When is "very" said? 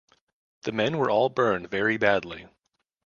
1.69-1.95